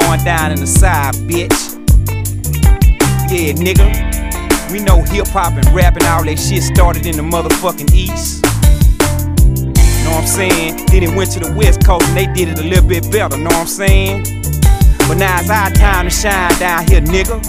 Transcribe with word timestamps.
going 0.00 0.22
down 0.24 0.52
in 0.52 0.60
the 0.60 0.66
side, 0.66 1.14
bitch. 1.26 1.74
Yeah, 3.30 3.52
nigga. 3.54 3.88
We 4.70 4.80
know 4.80 5.02
hip 5.02 5.26
hop 5.28 5.54
and 5.54 5.66
rap 5.74 5.96
and 5.96 6.04
all 6.04 6.24
that 6.24 6.38
shit 6.38 6.62
started 6.62 7.06
in 7.06 7.16
the 7.16 7.22
motherfucking 7.22 7.92
East. 7.92 8.44
Know 10.04 10.10
what 10.14 10.22
I'm 10.22 10.26
saying? 10.26 10.86
Then 10.86 11.02
it 11.02 11.16
went 11.16 11.30
to 11.32 11.40
the 11.40 11.52
West 11.56 11.84
Coast 11.84 12.06
and 12.08 12.16
they 12.16 12.26
did 12.32 12.48
it 12.48 12.58
a 12.58 12.62
little 12.62 12.86
bit 12.86 13.10
better, 13.10 13.36
know 13.36 13.50
what 13.50 13.64
I'm 13.64 13.66
saying? 13.66 14.22
But 15.08 15.16
now 15.16 15.40
it's 15.40 15.50
our 15.50 15.70
time 15.70 16.04
to 16.04 16.10
shine 16.10 16.52
down 16.58 16.86
here, 16.86 17.00
nigga. 17.00 17.40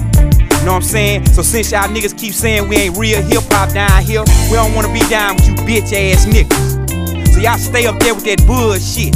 Know 0.64 0.74
what 0.74 0.82
I'm 0.82 0.82
saying? 0.82 1.28
So 1.28 1.42
since 1.42 1.72
y'all 1.72 1.88
niggas 1.88 2.18
keep 2.18 2.34
saying 2.34 2.68
we 2.68 2.76
ain't 2.78 2.98
real 2.98 3.22
hip 3.22 3.44
hop 3.52 3.74
down 3.74 4.04
here, 4.04 4.24
we 4.50 4.56
don't 4.56 4.74
wanna 4.74 4.92
be 4.94 5.04
down 5.10 5.36
with 5.36 5.48
you 5.48 5.56
bitch 5.68 5.92
ass 5.92 6.26
niggas. 6.26 7.34
So 7.34 7.40
y'all 7.40 7.58
stay 7.58 7.86
up 7.86 8.00
there 8.00 8.16
with 8.16 8.26
that 8.26 8.46
bullshit. 8.48 9.14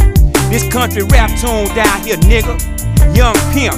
This 0.52 0.68
country 0.72 1.04
rap 1.04 1.32
tune 1.40 1.74
down 1.76 2.02
here, 2.04 2.18
nigga. 2.18 2.73
Young 3.12 3.36
Pimp, 3.52 3.76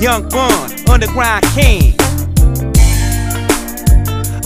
Young 0.00 0.28
Bun, 0.28 0.88
Underground 0.88 1.44
King. 1.54 1.94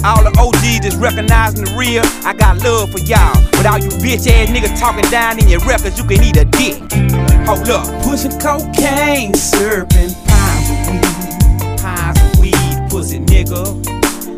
All 0.04 0.22
the 0.24 0.34
OGs 0.34 0.80
that's 0.82 0.96
recognizing 0.96 1.64
the 1.64 1.74
real, 1.78 2.02
I 2.26 2.34
got 2.34 2.58
love 2.64 2.90
for 2.90 2.98
y'all. 2.98 3.38
But 3.52 3.66
all 3.66 3.78
you 3.78 3.88
bitch 4.02 4.26
ass 4.26 4.50
niggas 4.50 4.78
talking 4.78 5.08
down 5.10 5.38
in 5.38 5.48
your 5.48 5.60
records, 5.60 5.96
you 5.96 6.04
can 6.04 6.22
eat 6.24 6.36
a 6.36 6.44
dick. 6.44 6.82
Hold 7.46 7.68
up. 7.70 7.86
Pushing 8.02 8.34
cocaine, 8.40 9.32
serving 9.34 10.14
pies 10.26 10.70
of 10.70 10.90
weed. 10.90 11.78
Pies 11.78 12.18
of 12.18 12.40
weed, 12.40 12.90
pussy 12.90 13.20
nigga. 13.20 13.62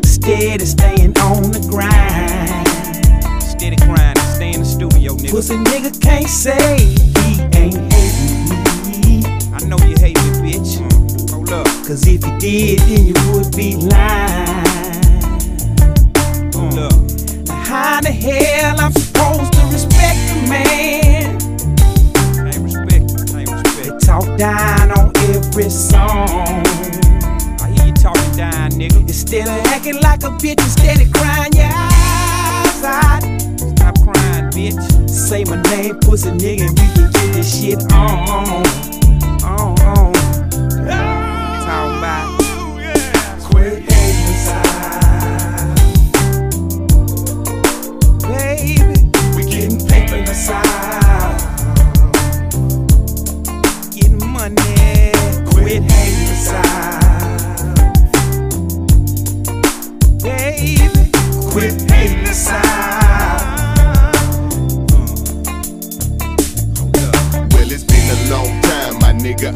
Steady 0.05 0.65
staying 0.65 1.17
on 1.19 1.49
the 1.51 1.65
grind. 1.69 2.67
Steady 3.41 3.77
grinding, 3.77 4.23
stay 4.35 4.53
in 4.53 4.59
the 4.59 4.65
studio, 4.65 5.13
nigga. 5.15 5.31
Pussy 5.31 5.55
nigga 5.55 5.99
can't 5.99 6.27
say 6.27 6.77
he 6.77 7.41
ain't 7.57 7.93
hating. 7.93 8.64
I 9.55 9.63
know 9.63 9.77
you 9.87 9.95
hate 10.01 10.17
me, 10.17 10.51
bitch. 10.51 10.79
Mm. 10.83 11.31
Hold 11.31 11.53
up. 11.53 11.65
Cause 11.87 12.05
if 12.05 12.25
you 12.25 12.37
did, 12.39 12.79
then 12.79 13.05
you 13.05 13.13
would 13.31 13.55
be 13.55 13.77
lying. 13.77 14.65
Hold 16.53 16.77
up. 16.77 16.91
Now 17.47 17.63
how 17.63 18.01
the 18.01 18.11
hell 18.11 18.75
I'm 18.81 18.91
supposed 18.91 19.53
to 19.53 19.61
respect 19.71 20.19
a 20.35 20.49
man? 20.49 21.39
Ain't 22.45 22.63
respect, 22.67 23.33
ain't 23.33 23.49
respect. 23.49 23.77
They 23.77 23.97
talk 24.05 24.27
down 24.37 24.91
on 24.91 25.15
every 25.31 25.69
song. 25.69 26.27
I 27.61 27.71
hear 27.77 27.85
you 27.85 27.93
talking 27.93 28.35
down, 28.35 28.71
nigga. 28.71 28.99
Instead 28.99 29.47
of 29.47 29.65
acting 29.67 30.01
like 30.01 30.23
a 30.23 30.31
bitch, 30.31 30.59
instead 30.59 30.99
of 30.99 31.13
crying 31.13 31.53
your 31.53 31.71
eyes 31.71 32.83
out. 32.83 33.23
Stop 33.57 33.95
crying, 34.03 34.51
bitch. 34.51 35.09
Say 35.09 35.45
my 35.45 35.61
name, 35.71 35.97
pussy 36.01 36.31
nigga, 36.31 36.67
and 36.67 36.77
we 36.77 36.87
can 36.93 37.09
get 37.09 37.33
this 37.33 37.61
shit 37.61 37.93
on. 37.93 39.04
On. 39.45 39.75
Quit 43.43 43.83
hating 43.89 44.29
aside. 44.33 45.75
Baby, 48.21 48.97
we 49.35 49.43
getting 49.43 49.81
aside. 50.29 51.39
Getting 53.93 54.25
money. 54.31 55.11
Quit. 55.51 55.83
Baby, 60.23 61.11
quit 61.51 61.84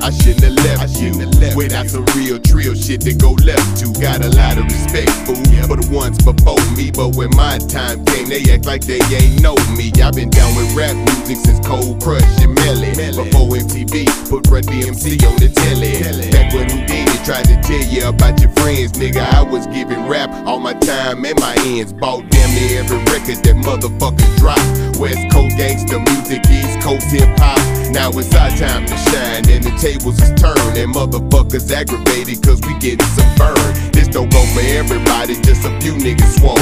I 0.10 0.12
shouldn't 0.12 0.42
have 0.42 0.66
left 0.66 1.00
you 1.00 1.14
without 1.56 1.86
some 1.86 2.04
real 2.18 2.40
trill 2.40 2.74
shit 2.74 3.02
to 3.02 3.14
go 3.14 3.38
left 3.46 3.78
to. 3.78 3.94
Got 4.02 4.26
a 4.26 4.30
lot 4.34 4.58
of 4.58 4.66
respect, 4.66 5.14
fool, 5.22 5.38
for 5.70 5.78
the 5.78 5.88
ones 5.94 6.18
before 6.18 6.58
me. 6.74 6.90
But 6.90 7.14
when 7.14 7.30
my 7.38 7.59
time 7.70 8.03
came, 8.06 8.25
they 8.25 8.42
act 8.50 8.66
like 8.66 8.81
they 8.81 8.98
ain't 9.14 9.40
know 9.40 9.53
me. 9.78 9.94
I've 10.02 10.18
been 10.18 10.31
down 10.31 10.50
with 10.58 10.74
rap 10.74 10.98
music 10.98 11.38
since 11.46 11.62
Cold 11.62 12.02
Crush 12.02 12.25
and 12.42 12.58
Melle. 12.58 12.90
Before 13.22 13.53
MTV 13.53 14.09
put 14.34 14.50
Run 14.50 14.66
DMC 14.66 15.22
on 15.30 15.38
the 15.38 15.53
telly. 15.53 16.02
Back 16.34 16.58
when 16.58 16.66
Whodini 16.74 17.24
tried 17.24 17.46
to 17.46 17.62
tell 17.62 17.86
you 17.94 18.09
about 18.09 18.42
your 18.42 18.50
friends, 18.58 18.94
nigga, 18.98 19.22
I 19.22 19.44
was 19.44 19.68
giving 19.68 20.08
rap 20.08 20.34
all 20.48 20.58
my 20.58 20.74
time 20.74 21.24
and 21.24 21.40
my 21.40 21.53
ends. 21.69 21.94
Bought 21.94 22.28
damn 22.31 22.50
near 22.58 22.81
every 22.81 22.98
record 23.14 23.46
that 23.46 23.53
motherfuckers 23.62 24.38
dropped. 24.42 24.88
West 25.00 25.32
Coast 25.32 25.56
gangsta 25.56 25.96
music, 26.12 26.44
East 26.52 26.82
Coast 26.82 27.08
hip 27.08 27.24
hop. 27.40 27.56
Now 27.96 28.12
it's 28.20 28.36
our 28.36 28.52
time 28.52 28.86
to 28.86 28.98
shine 29.08 29.48
and 29.48 29.64
the 29.64 29.72
tables 29.80 30.20
is 30.20 30.36
turned 30.36 30.76
and 30.76 30.94
motherfuckers 30.94 31.72
aggravated 31.72 32.44
cause 32.44 32.60
we 32.68 32.76
getting 32.84 33.08
some 33.16 33.32
burn. 33.40 33.56
This 33.96 34.10
don't 34.10 34.30
go 34.30 34.44
for 34.52 34.60
everybody, 34.60 35.40
just 35.40 35.64
a 35.64 35.72
few 35.80 35.96
niggas 35.96 36.44
swore. 36.44 36.60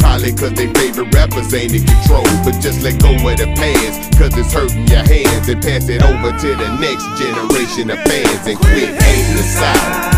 Probably 0.00 0.32
cause 0.32 0.56
they 0.56 0.72
favorite 0.72 1.12
rappers 1.14 1.52
ain't 1.52 1.76
in 1.76 1.84
control. 1.84 2.24
But 2.40 2.56
just 2.64 2.80
let 2.80 2.96
go 3.04 3.12
of 3.12 3.36
the 3.36 3.52
past 3.52 4.16
cause 4.16 4.32
it's 4.32 4.50
hurting 4.50 4.88
your 4.88 5.04
hands 5.04 5.48
and 5.52 5.60
pass 5.60 5.92
it 5.92 6.00
over 6.02 6.32
to 6.32 6.48
the 6.56 6.68
next 6.80 7.04
generation 7.20 7.92
of 7.92 8.00
fans 8.08 8.48
and 8.48 8.56
quit 8.56 8.96
hating 8.96 9.36
the 9.36 9.44
Baby, 9.44 10.17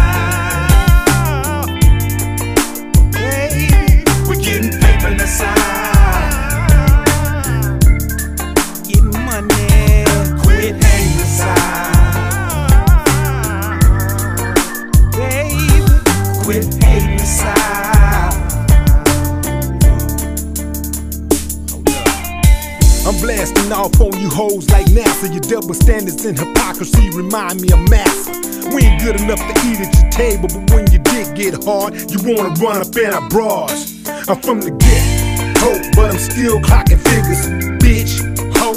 I'm 23.11 23.21
blasting 23.21 23.73
off 23.73 24.01
on 24.01 24.17
you 24.21 24.31
hoes 24.31 24.71
like 24.71 24.87
NASA. 24.87 25.27
Your 25.33 25.41
double 25.41 25.75
standards 25.75 26.25
and 26.27 26.39
hypocrisy 26.39 27.11
remind 27.11 27.61
me 27.61 27.67
of 27.73 27.91
massa. 27.91 28.31
We 28.73 28.83
ain't 28.87 29.03
good 29.03 29.21
enough 29.21 29.41
to 29.41 29.55
eat 29.67 29.83
at 29.83 29.91
your 29.99 30.11
table, 30.13 30.47
but 30.47 30.71
when 30.71 30.87
your 30.95 31.03
dick 31.03 31.35
get 31.35 31.65
hard, 31.65 31.99
you 32.07 32.23
wanna 32.23 32.55
run 32.63 32.87
up 32.87 32.95
in 32.95 33.11
our 33.13 33.29
bras. 33.29 33.99
I'm 34.31 34.41
from 34.41 34.61
the 34.61 34.71
get 34.71 35.59
ho, 35.59 35.75
but 35.97 36.15
I'm 36.15 36.19
still 36.23 36.61
clocking 36.61 37.03
figures. 37.03 37.51
Bitch, 37.83 38.23
ho, 38.55 38.75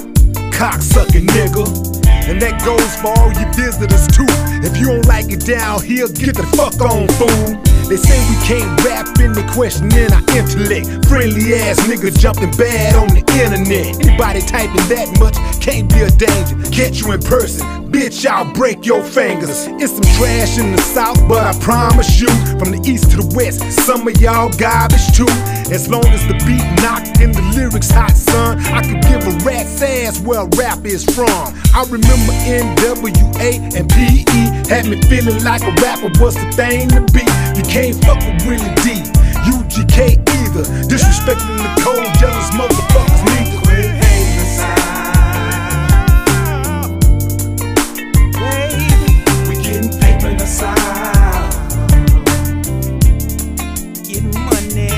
cocksucking 0.49 1.27
nigga. 1.29 1.93
And 2.25 2.41
that 2.41 2.57
goes 2.65 2.89
for 3.05 3.13
all 3.13 3.29
you 3.37 3.45
visitors 3.53 4.07
too. 4.17 4.25
If 4.65 4.77
you 4.81 4.87
don't 4.87 5.05
like 5.05 5.29
it 5.29 5.45
down 5.45 5.83
here, 5.83 6.07
get 6.07 6.33
the 6.33 6.47
fuck 6.57 6.81
on, 6.81 7.07
fool. 7.21 7.61
They 7.87 7.97
say 7.97 8.17
we 8.29 8.35
can't 8.45 8.83
rap 8.83 9.07
and 9.19 9.35
they 9.35 9.45
questioning 9.53 10.11
our 10.11 10.23
intellect. 10.35 11.07
Friendly 11.07 11.55
ass 11.55 11.79
nigga 11.87 12.17
jumping 12.17 12.51
bad 12.51 12.95
on 12.95 13.07
the 13.09 13.23
internet. 13.39 13.99
Anybody 14.05 14.41
typing 14.41 14.87
that 14.89 15.07
much 15.19 15.35
can't 15.61 15.91
be 15.91 16.01
a 16.01 16.09
danger. 16.09 16.55
Catch 16.71 17.01
you 17.01 17.11
in 17.13 17.21
person, 17.21 17.91
bitch, 17.91 18.25
I'll 18.25 18.51
break 18.53 18.85
your 18.85 19.03
fingers. 19.03 19.67
It's 19.79 19.93
some 19.93 20.07
trash 20.17 20.57
in 20.57 20.75
the 20.75 20.81
south, 20.81 21.19
but 21.27 21.43
I 21.43 21.59
promise 21.59 22.19
you, 22.19 22.27
from 22.59 22.71
the 22.71 22.81
east 22.85 23.11
to 23.11 23.17
the 23.17 23.35
west, 23.35 23.61
some 23.85 24.07
of 24.07 24.19
y'all 24.19 24.49
garbage 24.57 25.15
too. 25.15 25.29
As 25.71 25.89
long 25.89 26.05
as 26.07 26.25
the 26.27 26.33
beat 26.45 26.65
knocked 26.83 27.19
and 27.19 27.33
the 27.33 27.41
lyrics 27.55 27.89
hot, 27.89 28.11
son, 28.11 28.59
I 28.67 28.81
could 28.81 29.01
give 29.03 29.25
a 29.25 29.33
rat's 29.45 29.81
ass 29.81 30.19
where 30.21 30.45
rap 30.57 30.85
is 30.85 31.03
from. 31.03 31.53
I 31.73 31.83
remember 31.89 32.33
NWA 32.45 33.73
and 33.75 33.89
PE 33.89 34.69
had 34.69 34.85
me 34.85 35.01
feeling 35.09 35.43
like 35.43 35.63
a 35.63 35.73
rapper 35.81 36.11
was 36.21 36.35
the 36.35 36.51
thing 36.51 36.89
to 36.89 37.01
be. 37.13 37.23
You 37.57 37.63
can't 37.73 37.97
fuck 38.05 38.19
with 38.19 38.45
Willie 38.45 38.75
D, 38.85 39.01
UGK 39.49 40.21
either. 40.29 40.63
Disrespecting 40.85 41.57
the 41.57 41.69
cold, 41.81 42.05
jealous 42.19 42.51
motherfuckers 42.51 43.21
neither. 43.25 43.57
Quit 43.65 43.89
hating 43.97 44.41
aside. 44.45 44.93
Baby, 48.37 49.09
we 49.49 49.55
getting 49.63 49.89
paper 49.99 50.31
aside. 50.43 51.49
Getting 54.05 54.37
money. 54.45 54.93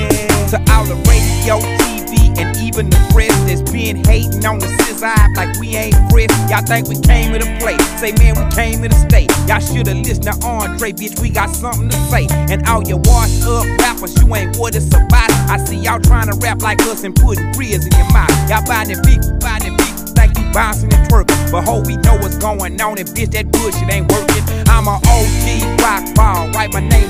To 0.50 0.58
all 0.72 0.84
the 0.84 0.96
radio, 1.08 1.56
TV, 1.80 2.12
and 2.38 2.54
even 2.58 2.90
the 2.90 3.00
press 3.14 3.34
that's 3.44 3.62
been 3.72 4.04
hating 4.04 4.44
on 4.44 4.58
the 4.58 4.68
like 5.00 5.58
we 5.58 5.76
ain't 5.76 5.94
fresh. 6.10 6.30
Y'all 6.50 6.64
think 6.64 6.88
we 6.88 6.98
came 7.00 7.32
to 7.32 7.58
play. 7.58 7.76
Say, 7.98 8.12
man, 8.18 8.34
we 8.36 8.44
came 8.54 8.82
to 8.82 8.94
stay. 8.94 9.26
Y'all 9.46 9.60
shoulda 9.60 9.94
listened 9.94 10.24
to 10.24 10.46
Andre, 10.46 10.92
bitch. 10.92 11.20
We 11.20 11.30
got 11.30 11.50
something 11.50 11.88
to 11.88 11.96
say. 12.08 12.26
And 12.30 12.66
all 12.66 12.82
you 12.82 12.96
washed 12.98 13.42
up 13.44 13.66
rappers, 13.80 14.16
you 14.20 14.34
ain't 14.34 14.56
what 14.56 14.74
it's 14.74 14.88
about. 14.88 15.30
I 15.50 15.58
see 15.58 15.76
y'all 15.76 16.00
trying 16.00 16.30
to 16.30 16.38
rap 16.38 16.62
like 16.62 16.80
us 16.82 17.04
and 17.04 17.14
putting 17.14 17.52
grills 17.52 17.86
in 17.86 17.92
your 17.92 18.10
mouth. 18.12 18.30
Y'all 18.48 18.64
buying 18.66 18.88
the 18.88 19.00
beef, 19.04 19.20
buying 19.40 19.62
the 19.64 19.72
beef, 19.76 20.14
think 20.14 20.36
you 20.38 20.52
bouncing 20.52 20.92
and 20.92 21.08
twerking. 21.08 21.52
But 21.52 21.64
ho, 21.64 21.82
we 21.86 21.96
know 21.96 22.16
what's 22.16 22.38
going 22.38 22.80
on, 22.80 22.98
and 22.98 23.08
bitch, 23.08 23.32
that 23.32 23.50
bullshit 23.52 23.92
ain't 23.92 24.10
working. 24.10 24.44
I'm 24.68 24.86
a 24.86 24.96
OG 24.96 25.80
rock 25.80 26.14
ball, 26.14 26.50
write 26.52 26.72
my 26.72 26.80
name 26.80 27.05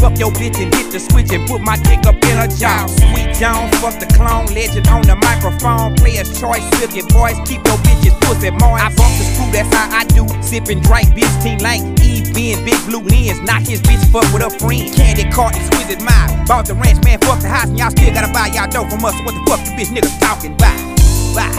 Fuck 0.00 0.16
your 0.16 0.32
bitch 0.32 0.56
and 0.56 0.72
hit 0.72 0.88
the 0.88 0.98
switch 0.98 1.28
and 1.28 1.44
put 1.46 1.60
my 1.60 1.76
dick 1.84 2.08
up 2.08 2.16
in 2.24 2.32
her 2.40 2.48
jaw. 2.48 2.88
Sweet 2.88 3.36
Jones, 3.36 3.68
fuck 3.84 4.00
the 4.00 4.08
clone, 4.16 4.48
legend 4.56 4.88
on 4.88 5.04
the 5.04 5.12
microphone. 5.12 5.92
Player's 6.00 6.32
choice, 6.40 6.64
silky 6.80 7.04
voice, 7.12 7.36
keep 7.44 7.60
your 7.68 7.76
bitches 7.84 8.16
pussy 8.24 8.48
moist. 8.48 8.80
I 8.80 8.88
bump 8.96 9.12
the 9.20 9.24
screw, 9.28 9.52
that's 9.52 9.68
how 9.68 9.92
I 9.92 10.08
do. 10.08 10.24
Sippin' 10.40 10.80
drink, 10.80 11.12
bitch, 11.12 11.28
team 11.44 11.60
lane. 11.60 11.92
Eve 12.00 12.32
being 12.32 12.64
big 12.64 12.80
blue 12.88 13.04
lens, 13.12 13.44
not 13.44 13.60
his 13.60 13.84
bitch, 13.84 14.00
fuck 14.08 14.24
with 14.32 14.40
a 14.40 14.48
friend. 14.56 14.88
Candy 14.96 15.28
cart, 15.28 15.52
exquisite 15.52 16.00
mind. 16.00 16.48
Bought 16.48 16.64
the 16.64 16.74
ranch, 16.80 17.04
man, 17.04 17.20
fuck 17.20 17.44
the 17.44 17.52
house, 17.52 17.68
and 17.68 17.76
y'all 17.76 17.92
still 17.92 18.08
gotta 18.16 18.32
buy 18.32 18.48
y'all 18.56 18.72
dope 18.72 18.88
from 18.88 19.04
us. 19.04 19.12
What 19.20 19.36
the 19.36 19.44
fuck 19.44 19.60
you 19.68 19.76
bitch 19.76 19.92
niggas 19.92 20.16
talking 20.16 20.56
about? 20.56 20.80
Bye, 21.36 21.52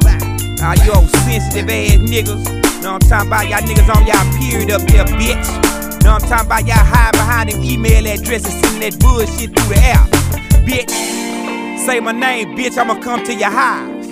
bye. 0.00 0.64
All 0.64 0.80
you 0.80 0.96
old 0.96 1.12
sensitive 1.28 1.68
ass 1.68 2.00
niggas. 2.08 2.40
Know 2.80 2.96
what 2.96 3.04
I'm 3.04 3.08
talking 3.12 3.28
about? 3.28 3.44
Y'all 3.52 3.60
niggas 3.60 3.88
on 3.92 4.08
y'all 4.08 4.24
period 4.40 4.72
up 4.72 4.80
there, 4.88 5.04
bitch. 5.04 5.81
What 6.02 6.20
I'm 6.20 6.28
talking 6.28 6.46
about? 6.46 6.66
Y'all 6.66 6.84
hide 6.84 7.12
behind 7.12 7.50
them 7.50 7.62
email 7.62 8.06
addresses, 8.06 8.52
sending 8.60 8.90
that 8.90 8.98
bullshit 8.98 9.54
through 9.54 9.68
the 9.70 9.78
app. 9.78 10.10
Bitch, 10.66 10.90
say 11.86 12.00
my 12.00 12.10
name, 12.10 12.56
bitch, 12.56 12.76
I'ma 12.76 13.00
come 13.00 13.24
to 13.24 13.32
your 13.32 13.50
house. 13.50 14.06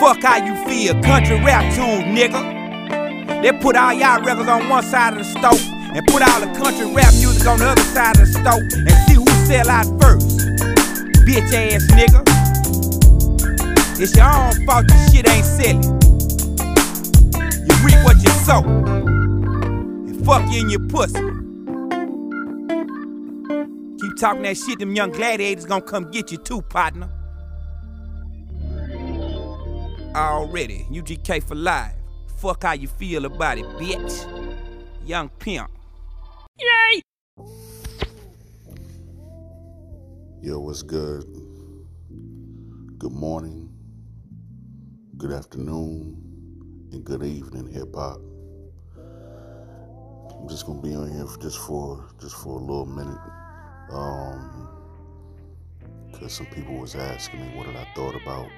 Fuck 0.00 0.22
how 0.22 0.42
you 0.42 0.56
feel, 0.64 1.00
country 1.02 1.36
rap 1.44 1.62
tunes, 1.74 2.04
nigga. 2.16 3.42
They 3.42 3.52
put 3.60 3.76
all 3.76 3.92
y'all 3.92 4.22
records 4.22 4.48
on 4.48 4.68
one 4.70 4.82
side 4.82 5.12
of 5.12 5.18
the 5.18 5.24
stove 5.24 5.60
and 5.94 6.06
put 6.06 6.22
all 6.22 6.40
the 6.40 6.50
country 6.58 6.90
rap 6.92 7.12
music 7.14 7.46
on 7.46 7.58
the 7.58 7.66
other 7.66 7.82
side 7.82 8.16
of 8.18 8.26
the 8.26 8.32
stove 8.32 8.62
and 8.72 8.96
see 9.06 9.16
who 9.16 9.26
sell 9.44 9.68
out 9.68 9.86
first. 10.00 10.38
Bitch 11.28 11.52
ass 11.52 11.86
nigga. 11.92 12.24
It's 14.00 14.16
your 14.16 14.32
own 14.32 14.66
fault 14.66 14.88
this 14.88 15.12
shit 15.12 15.28
ain't 15.28 15.44
selling. 15.44 15.82
You 17.68 17.74
reap 17.84 18.02
what 18.02 18.16
you 18.16 18.30
sow. 18.44 18.95
And 20.28 20.44
fuck 20.44 20.52
you 20.52 20.60
in 20.60 20.70
your 20.70 20.80
pussy. 20.88 21.20
Keep 24.00 24.16
talking 24.18 24.42
that 24.42 24.56
shit, 24.56 24.78
them 24.78 24.94
young 24.94 25.10
gladiators 25.10 25.66
gonna 25.66 25.82
come 25.82 26.10
get 26.10 26.32
you 26.32 26.38
too, 26.38 26.62
partner. 26.62 27.08
Already, 30.14 30.86
UGK 30.90 31.42
for 31.42 31.54
life. 31.54 31.94
Fuck 32.38 32.64
how 32.64 32.72
you 32.72 32.88
feel 32.88 33.24
about 33.24 33.58
it, 33.58 33.66
bitch. 33.78 34.26
Young 35.06 35.28
pimp. 35.28 35.70
Yay! 36.58 37.02
Yo, 40.42 40.58
what's 40.60 40.82
good? 40.82 41.24
Good 42.98 43.12
morning, 43.12 43.70
good 45.18 45.32
afternoon, 45.32 46.88
and 46.92 47.04
good 47.04 47.22
evening, 47.22 47.66
hip 47.72 47.94
hop. 47.94 48.25
I'm 50.46 50.50
just 50.50 50.64
gonna 50.64 50.80
be 50.80 50.94
on 50.94 51.10
here 51.10 51.26
for 51.26 51.40
just 51.40 51.58
for 51.58 52.04
just 52.20 52.36
for 52.36 52.50
a 52.50 52.62
little 52.62 52.86
minute, 52.86 53.18
um, 53.90 54.68
because 56.12 56.34
some 56.34 56.46
people 56.46 56.78
was 56.78 56.94
asking 56.94 57.40
me 57.40 57.48
what 57.58 57.66
did 57.66 57.74
I 57.74 57.84
thought 57.96 58.14
about 58.14 58.48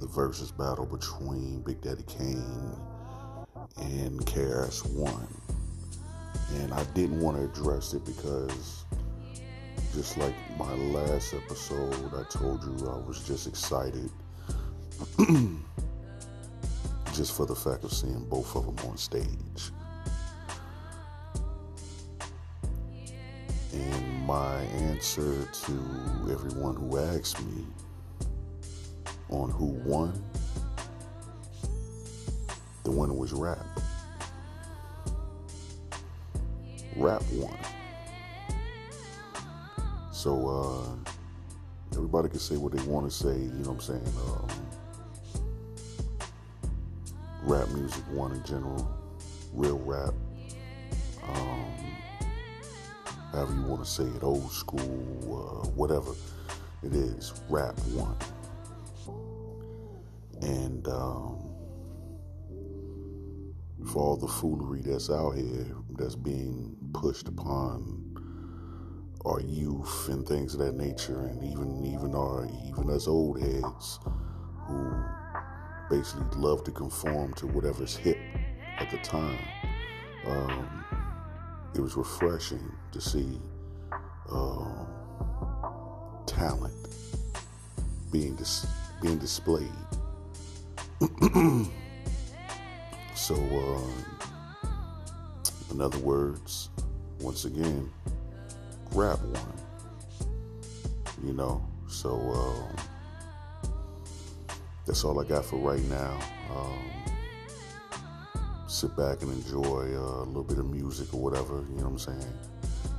the 0.00 0.06
Verzuz 0.08 0.50
battle 0.58 0.86
between 0.86 1.60
Big 1.60 1.80
Daddy 1.82 2.02
Kane 2.08 2.74
and 3.76 4.18
KRS 4.26 4.92
One, 4.92 5.28
and 6.54 6.74
I 6.74 6.82
didn't 6.86 7.20
want 7.20 7.36
to 7.36 7.44
address 7.44 7.94
it 7.94 8.04
because 8.04 8.86
just 9.94 10.18
like 10.18 10.34
my 10.58 10.74
last 10.74 11.32
episode, 11.32 12.12
I 12.12 12.24
told 12.28 12.64
you 12.64 12.88
I 12.88 12.98
was 13.06 13.22
just 13.24 13.46
excited 13.46 14.10
just 17.14 17.36
for 17.36 17.46
the 17.46 17.54
fact 17.54 17.84
of 17.84 17.92
seeing 17.92 18.24
both 18.28 18.56
of 18.56 18.66
them 18.66 18.90
on 18.90 18.96
stage. 18.96 19.70
My 24.26 24.62
answer 24.88 25.48
to 25.52 25.72
everyone 26.32 26.74
who 26.74 26.98
asked 26.98 27.40
me 27.46 27.64
on 29.30 29.50
who 29.50 29.66
won, 29.84 30.20
the 32.82 32.90
winner 32.90 33.12
was 33.12 33.32
rap. 33.32 33.64
Rap 36.96 37.22
won. 37.34 37.56
So 40.10 40.48
uh, 40.48 41.12
everybody 41.92 42.28
can 42.28 42.40
say 42.40 42.56
what 42.56 42.72
they 42.72 42.82
want 42.82 43.08
to 43.08 43.16
say, 43.16 43.32
you 43.32 43.62
know 43.62 43.70
what 43.70 43.74
I'm 43.74 43.80
saying? 43.80 44.12
Um, 44.26 44.48
rap 47.44 47.68
music 47.68 48.02
won 48.10 48.32
in 48.32 48.42
general, 48.42 48.92
real 49.52 49.78
rap, 49.78 50.14
however 53.36 53.52
you 53.52 53.62
want 53.64 53.84
to 53.84 53.90
say 53.90 54.04
it, 54.04 54.22
old 54.22 54.50
school, 54.50 54.80
uh, 54.80 55.68
whatever 55.70 56.12
it 56.82 56.94
is, 56.94 57.34
rap 57.50 57.78
won. 57.90 58.16
And 60.40 60.88
um, 60.88 61.54
for 63.86 64.02
all 64.02 64.16
the 64.16 64.26
foolery 64.26 64.80
that's 64.80 65.10
out 65.10 65.32
here, 65.32 65.66
that's 65.98 66.14
being 66.16 66.76
pushed 66.94 67.28
upon 67.28 68.02
our 69.26 69.40
youth 69.40 70.08
and 70.08 70.26
things 70.26 70.54
of 70.54 70.60
that 70.60 70.74
nature, 70.74 71.26
and 71.26 71.44
even 71.44 71.84
even 71.84 72.14
our 72.14 72.48
even 72.68 72.88
us 72.88 73.06
old 73.06 73.40
heads 73.40 73.98
who 74.66 74.94
basically 75.90 76.24
love 76.38 76.64
to 76.64 76.70
conform 76.70 77.34
to 77.34 77.46
whatever's 77.48 77.96
hip 77.96 78.18
at 78.78 78.90
the 78.90 78.98
time. 78.98 79.38
Um, 80.26 80.85
it 81.76 81.82
was 81.82 81.94
refreshing 81.94 82.72
to 82.90 83.00
see 83.02 83.38
um, 84.32 84.86
talent 86.24 86.72
being 88.10 88.34
dis- 88.34 88.66
being 89.02 89.18
displayed. 89.18 89.68
so, 93.14 93.34
uh, 93.34 93.90
in 95.70 95.82
other 95.82 95.98
words, 95.98 96.70
once 97.20 97.44
again, 97.44 97.90
grab 98.90 99.20
one. 99.22 99.60
You 101.22 101.34
know, 101.34 101.62
so 101.88 102.10
um, 102.10 102.76
that's 104.86 105.04
all 105.04 105.20
I 105.20 105.24
got 105.24 105.44
for 105.44 105.58
right 105.58 105.84
now. 105.84 106.18
Um, 106.54 107.15
sit 108.68 108.96
back 108.96 109.22
and 109.22 109.32
enjoy 109.32 109.94
uh, 109.94 110.22
a 110.22 110.26
little 110.26 110.42
bit 110.42 110.58
of 110.58 110.70
music 110.70 111.12
or 111.14 111.20
whatever, 111.20 111.64
you 111.70 111.76
know 111.76 111.88
what 111.88 111.92
I'm 111.92 111.98
saying? 111.98 112.32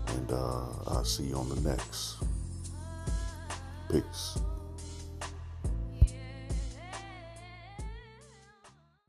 And 0.08 0.32
uh, 0.32 0.66
I'll 0.88 1.04
see 1.04 1.26
you 1.26 1.36
on 1.36 1.50
the 1.50 1.70
next. 1.70 2.18
Peace. 3.90 4.40